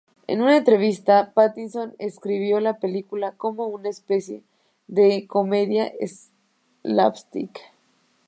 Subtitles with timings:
[0.25, 4.41] En una entrevista, Pattinson describió la película como "una especie
[4.87, 5.93] de comedia
[6.83, 7.59] slapstick".